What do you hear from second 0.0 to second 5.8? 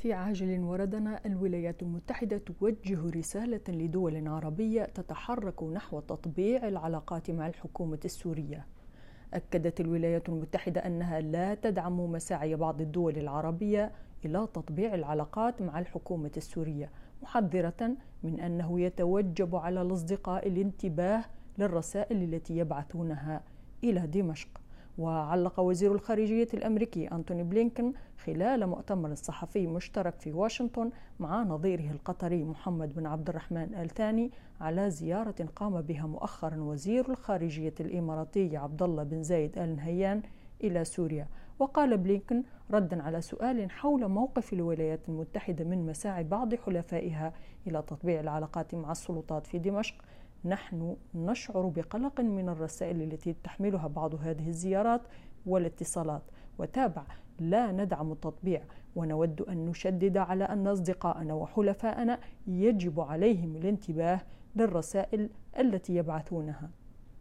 في عاجل وردنا الولايات المتحدة توجه رسالة لدول عربية تتحرك